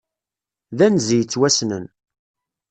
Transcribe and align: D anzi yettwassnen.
D 0.77 0.79
anzi 0.85 1.15
yettwassnen. 1.17 1.85